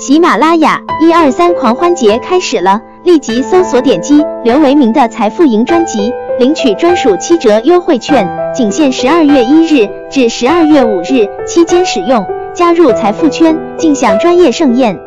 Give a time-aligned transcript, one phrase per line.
[0.00, 12.26] 喜马拉雅一二三狂欢节开始了，立即搜索点击刘维明的财富营专辑，领取专属七折优惠券，仅限十二月一日至十二月五日期间使用。
[12.54, 14.98] 加入财富圈，尽享专业盛宴。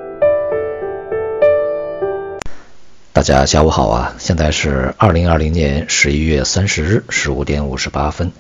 [3.13, 8.31] 大家下午好啊，现在是二零二零年十一月三十日十五点五十八分。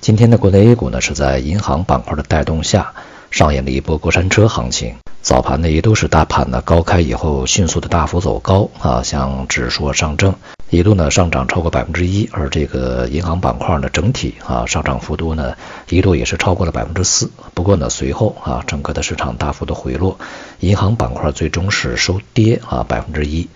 [0.00, 2.92] 今天的国内 A 股呢是在银行板块的带动下，
[3.32, 4.94] 上演了一波过山车行情。
[5.26, 10.36] 早盘呢，一度是大盘呢高开以后迅速的大幅走高啊，像指数上证
[10.70, 15.56] 一度呢上涨超过百分之一，而这个银行板块呢整体啊上涨幅度呢
[15.88, 17.28] 一度也是超过了百分之四。
[17.54, 20.16] 不过呢随后啊整个的市场大幅的回落，
[20.60, 23.48] 银行板块最终是收跌啊百分之一，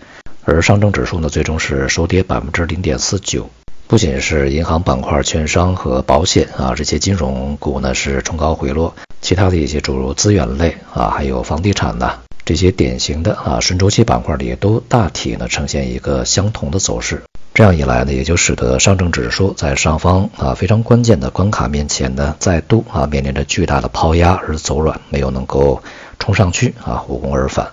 [0.43, 3.49] 而上证指数呢最终是收跌百分之零点四九。
[3.87, 8.93] 不仅是银行板块、券商和保险啊这些金融股呢是冲高回落。
[9.21, 17.23] 其他的一些诸如资源类啊，还有房地产呐，这些典型的啊顺周期板块里都大体呢呈现一个相同的走势。
[17.53, 25.83] 这样一来呢，也就使得上证指数在上方啊非常关键的关卡面前呢，再度啊面临着巨大的抛压而走软，没有能够
[26.19, 27.69] 冲上去啊无功而返。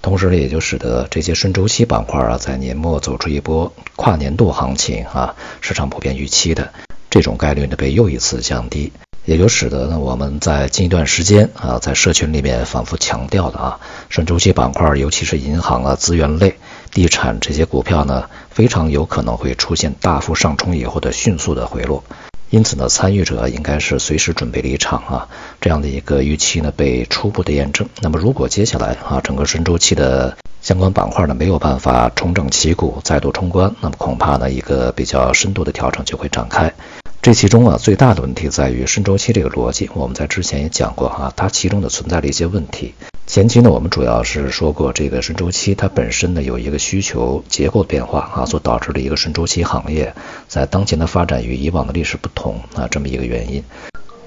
[0.00, 6.72] 同时呢，也就使得这些顺周期板块啊在年末走出一波跨年度行情啊，市场普遍预期的
[7.10, 8.92] 这种概率呢被又一次降低。
[9.28, 16.56] 也就使得呢，我们在近一段时间啊，在社群里面反复强调的啊，顺周期板块，尤其是银行啊、资源类、
[16.92, 22.02] 地产这些股票呢，非常有可能会出现大幅上冲以后的迅速的回落。
[22.48, 25.28] 因此呢，参与者应该是随时准备离场啊。
[25.60, 27.86] 这样的一个预期呢，被初步的验证。
[28.00, 36.72] 那么，如果接下来啊，整个顺周期的相关板块呢，没有办法重整旗鼓，再度冲关，那么恐怕呢，一个比较深度的调整就会展开。
[37.20, 42.94] 这其中啊，最大的问题在于顺周期这个逻辑，我们在之前也讲过哈，它其中的存在了一些问题。
[43.26, 50.14] 前期呢，我们主要是说过这个顺周期它本身呢有一个需求结构变化啊，所导致的一个顺周期行业
[50.46, 53.62] 在当前的发展与以往的历史不同啊，这么一个原因。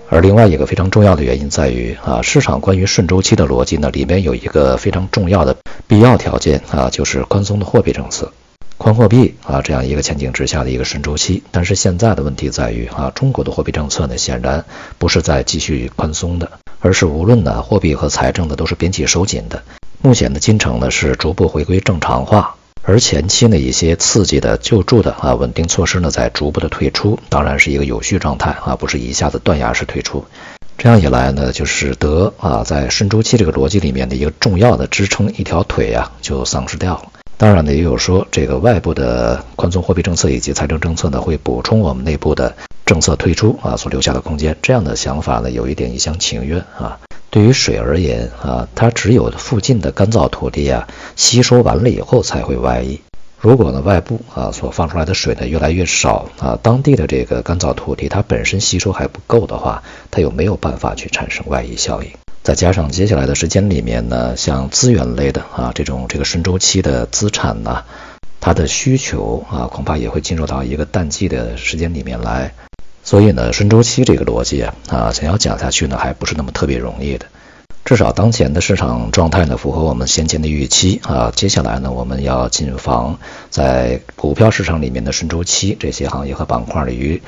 [0.09, 5.55] 而另外一个非常重要的原因在于啊，市场关于顺周期的逻辑呢，里面有一个非常重要的
[5.87, 8.31] 必要条件啊，就是宽松的货币政策。
[8.81, 14.65] 宽货币啊，这样一个前景之下的一个顺周期，但是现在的问题在于啊，中国的货币政策呢，显然
[14.97, 19.61] 不是在继续宽松的，而是无论呢货币和财政的都是边际收紧的。
[20.01, 30.25] 目前的进程呢是逐步回归正常化，而前期呢一些刺激的救助的啊稳定措施呢在逐步的退出，当然是一个有序状态啊，不是一下子断崖式退出。
[30.79, 37.20] 这样一来呢，就使得啊在顺周期这个逻辑里面的一个重要的支撑一条腿呀就丧失掉了。
[37.41, 44.55] 当然呢，也有说这个外部的宽松货币政策以及财政政策呢，会补充我们内部的政策退出啊所留下的空间。
[44.61, 46.99] 这样的想法呢，有一点一厢情愿啊。
[47.31, 53.01] 对于水而言啊，它只有附近的干燥土地啊吸收完了以后才会外溢。
[53.39, 59.81] 如果呢外部啊所放出来的水呢越来越少啊，当地的这个干燥土地它本身吸收还不够的话，
[60.11, 62.11] 它又没有办法去产生外溢效应。
[62.43, 67.83] 再加上接下来的时间里面呢，像资源类的啊这种这个顺周期的资产呢，
[68.39, 72.53] 它的需求啊恐怕也会进入到一个淡季的时间里面来，
[73.03, 77.27] 所以呢顺周期这个逻辑啊啊想要讲下去呢还不是那么特别容易的，
[77.85, 83.19] 至少当前的市场状态呢符合我们先前的预期啊，接下来呢我们要谨防
[83.51, 87.21] 在股票市场里面的顺周期这些行业和板块与。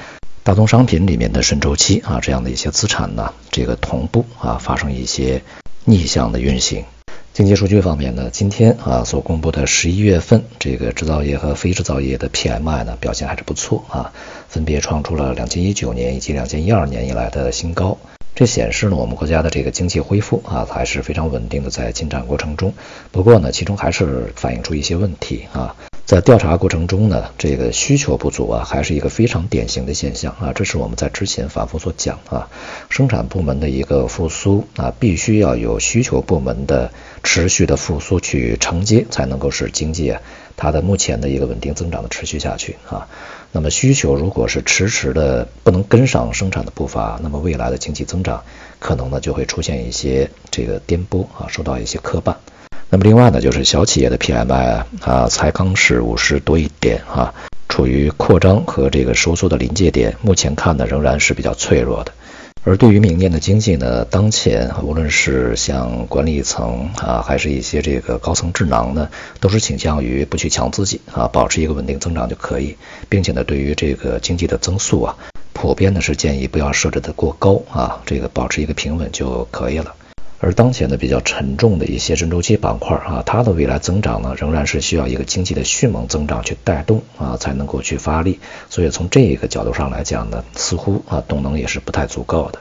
[0.46, 5.42] 大宗商品里面的顺周期啊，这样的一些资产呢，这个同步啊发生一些
[5.86, 6.84] 逆向的运行。
[7.32, 14.12] 经济数据方面呢，今天啊所公布的十一月份这个制造业和非制造业的 PMI 呢表现还是不错啊，
[14.50, 17.98] 分别创出了两千一九年以及两千一二年以来的新高。
[18.36, 22.74] 这显示呢我们国家的这个经济恢复啊还是非常稳定的在进展过程中。
[23.14, 25.74] 不过呢，其中还是反映出一些问题啊。
[26.06, 30.52] 在调查过程中呢，这个需求不足啊，还是一个非常典型的现象啊。
[30.54, 32.50] 这是我们在之前反复所讲啊，
[32.90, 36.92] 生产部门的一个复苏啊，必须要有需求部门的
[37.24, 40.22] 持续的复苏去承接，才能够使经济啊
[40.58, 43.08] 它的目前的一个稳定增长的持续下去啊。
[43.54, 48.44] 那么需求如果是迟迟的不能跟上生产的步伐，那么未来的经济增长
[48.78, 52.36] 可能呢就会出现一些这个颠簸啊，受到一些磕绊。
[52.94, 57.34] 那么另外呢，就是小企业的 PMI 啊，才刚是五十多一点啊，
[57.68, 62.12] 处于扩张和这个收缩的临界点，目前看呢仍然是比较脆弱的。
[62.64, 72.78] 而对于明年的经济呢，当前无论是像管理层啊，还是一些这个高层智囊呢，都是倾向于不去强自己啊，保持一个稳定增长就可以，
[73.10, 75.18] 并且呢，对于这个经济的增速啊，
[75.54, 79.96] 普遍呢是建议不要设置的过高啊，这个保持一个平稳就可以了。
[80.44, 88.42] 而当前的比较沉重的一些中周期板块啊，它的未来增长呢，仍然是需要一个经济的迅猛增长去带动啊，才能够去发力。
[88.70, 92.60] 所以从这一个角度上来讲呢，似乎啊动能也是不太足够的。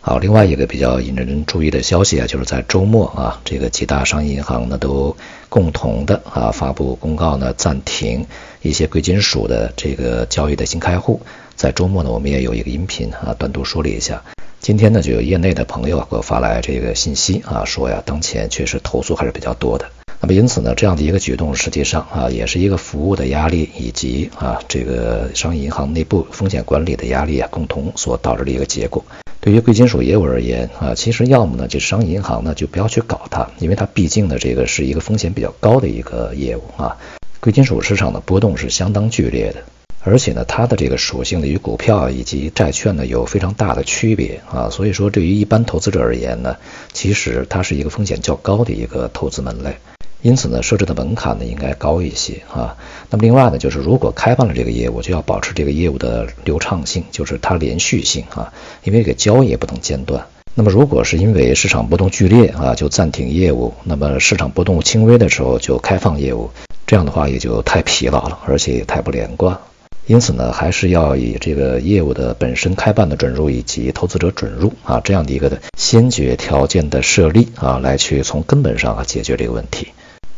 [0.00, 5.16] 好，另外一个比较引人注意的消息啊，就是在周末啊，这个几大商业银行呢都
[5.48, 8.24] 共同的啊发布公告呢，暂停
[8.62, 11.20] 一些贵金属的这个交易的新开户。
[11.56, 14.22] 在周末呢，我们也有一个音频啊，单独梳理一下。
[14.64, 19.84] 今天呢，就有业内的朋友给我发来这个信息啊，说呀，当前确实投诉还是比较多的。
[20.22, 29.04] 那么因此呢，这样的一个举动，实际上啊，也是一个服务的压力以及啊这个商业银行内部风险管理的压力啊，共同所导致的一个结果。
[29.38, 36.96] 对于贵金属业务而言啊，其实要么呢，就商业银行呢就不要去搞它，因为它毕竟呢这个是一个风险比较高的一个业务啊。
[37.38, 39.62] 贵金属市场的波动是相当剧烈的。
[40.06, 46.56] 而且呢，它的这个属性呢，与股票以及债券呢有非常大的区别啊，所以说对于一般投资者而言呢，
[46.92, 49.76] 其实它是一个风险较高的一个投资门类，
[50.20, 52.76] 因此呢，设置的门槛呢应该高一些啊。
[53.08, 58.52] 那么另外呢，就是如果开办了这个业务，就要保持这个业务的流畅性，就是它连续性啊，
[58.82, 60.26] 因为这个交易也不能间断。
[60.54, 66.50] 那么如果是因为市场波动剧烈啊，就暂停业务；那么市场波动轻微的时候就开放业务，
[66.86, 69.58] 这样的话也就太疲劳了，而且也太不连贯。
[70.06, 79.88] 因此呢，还是要以这个业务的本身开办的准入以及投资者准入啊这样的一个的先决条件的设立啊，来去从根本上啊解决这个问题，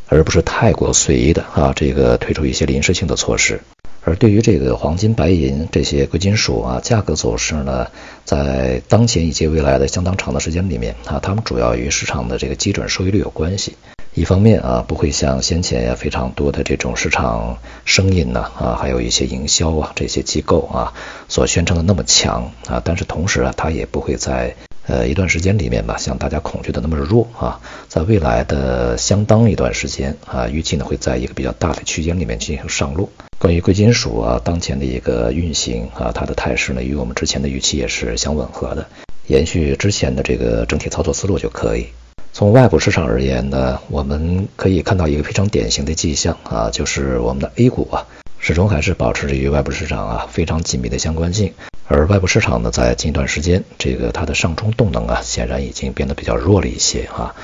[0.06, 3.60] 而不是太过随意的啊这个推出一些临时性的措施。
[4.04, 7.88] 而对于这个黄金、白银这些贵金属啊价格走势呢，
[8.24, 13.74] 在当前以及未来的相当长的时间里面啊，它们主要与市场的这个基准收益率有关系。
[14.16, 20.94] 一方面啊，不会像先前呀非常多的这种市场声音呢啊，还有一些营销啊这些机构啊
[21.28, 33.10] 所宣称的那么强啊，但是同时啊，它也不会在呃一段时间里面吧，像大家恐惧的那么弱啊，在未来的相当一段时间啊，预计呢会在一个比较大的区间里面进行上落。
[33.38, 38.88] 关于贵金属啊当前的一个运行啊，它的态势呢与我们之前的预期也是相吻合的，
[39.26, 41.88] 延续之前的这个整体操作思路就可以。
[42.36, 48.04] 从外部市场而言呢，我们可以看到一个非常典型的迹象啊，就是我们的 A 股啊，
[48.38, 51.54] 始终还是保持着与外部市场啊非常紧密的相关性。
[51.88, 57.34] 而外部市场呢，在近一段时间，这个它的上冲动能啊，显然已经变得比较弱了一些啊。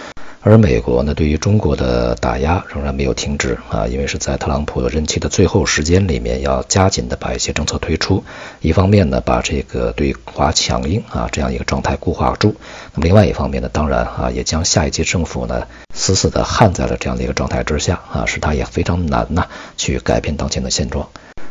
[0.44, 8.24] 而美国呢，对于中国的打压仍然没有停止啊，因为是在特朗普任期的最后时间里面，要加紧的把一些政策推出。
[8.60, 12.50] 一方面呢，把这个对华强硬啊这样一个状态固化住；
[12.92, 19.46] 那么另外一方面呢，当然啊，也将下一届政府呢死死的焊在了这样的一个状态之下啊，使他也非常难呐
[19.76, 21.08] 去改变当前的现状。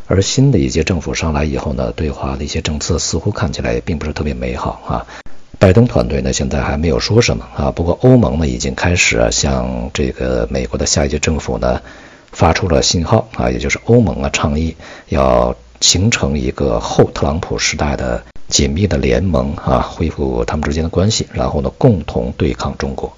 [0.08, 5.08] 而新的一届政府上来以后呢，对华的一些政策似乎看起来也并不是特别美好啊。
[5.62, 7.70] 拜登团队呢，现在还没有说什么啊。
[7.70, 11.80] 不过欧盟呢，已经开始啊，向这个美国的下一届政府呢，
[12.32, 14.76] 发出了信号啊，也就是欧盟啊，倡议
[15.10, 23.16] 要形成一个后特朗普时代的紧密的联盟啊，恢复他们之间的关系，然后呢，共同对抗中国。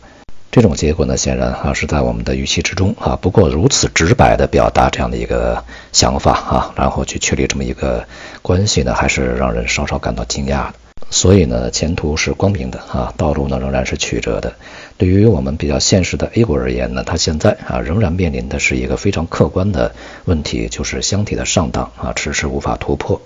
[0.52, 3.18] 这种结果呢，显然啊，是在我们的预期之中啊。
[3.22, 5.64] 不过如此直白的表达这样的一个
[5.94, 8.06] 想法啊，然后去确立这么一个
[8.42, 10.74] 关系呢，还是让人稍稍感到惊讶的。
[11.10, 14.54] 所以呢，前途是光明的啊，道路呢仍然是曲折的。
[14.98, 19.94] 对于我们比较现实的 A 股而言呢，它现在啊仍然面临的是一个非常客观的
[20.26, 23.22] 问题，就是箱体的上档啊迟迟无法突破，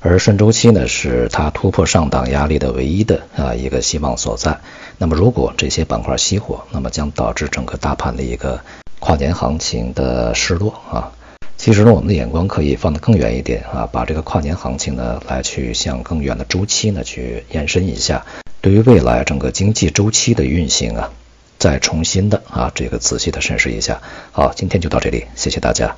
[0.00, 4.58] 而顺周期呢是它突破上档压力的唯一的啊一个希望所在。
[4.98, 8.60] 那么如果这些板块熄火，那么将导致整个大盘的一个
[8.98, 11.12] 跨年行情的失落啊。
[11.62, 18.24] 其实呢，我们的眼光可以放得更远一点啊，把这个跨年行情呢，来去向更远的周期呢去延伸一下，
[18.62, 21.12] 对于未来整个经济周期的运行啊，
[21.58, 24.00] 再重新的啊这个仔细的审视一下。
[24.32, 25.94] 好，今天就到这里，谢谢大家。